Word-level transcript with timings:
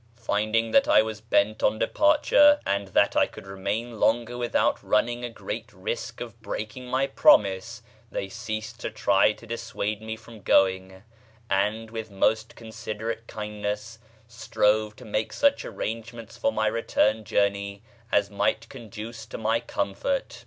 Finding 0.17 0.71
that 0.71 0.87
I 0.87 1.03
was 1.03 1.21
bent 1.21 1.61
on 1.61 1.77
departure, 1.77 2.59
and 2.65 2.87
that 2.87 3.15
I 3.15 3.27
could 3.27 3.45
remain 3.45 3.99
longer 3.99 4.35
without 4.35 4.81
running 4.81 5.23
a 5.23 5.29
great 5.29 5.71
risk 5.71 6.21
of 6.21 6.41
breaking 6.41 6.87
my 6.87 7.05
promise, 7.05 7.83
they 8.09 8.27
ceased 8.27 8.79
to 8.79 8.89
try 8.89 9.31
to 9.33 9.45
dissuade 9.45 10.01
me 10.01 10.15
from 10.15 10.41
going, 10.41 11.03
and, 11.51 11.91
with 11.91 12.09
most 12.09 12.55
considerate 12.55 13.27
kindness, 13.27 13.99
strove 14.27 14.95
to 14.95 15.05
make 15.05 15.31
such 15.31 15.63
arrangements 15.63 16.35
for 16.35 16.51
my 16.51 16.65
return 16.65 17.23
journey 17.23 17.83
as 18.11 18.31
might 18.31 18.61
most 18.63 18.69
conduce 18.69 19.27
to 19.27 19.37
my 19.37 19.59
comfort. 19.59 20.39